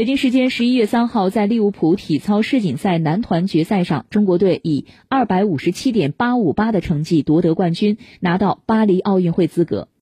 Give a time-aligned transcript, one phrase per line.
[0.00, 9.90] 北京时间十一月三号在利物浦体操世锦赛男团决赛上中国队以二百五十七点八五八的成绩夺得冠军拿到巴黎奥运会资格。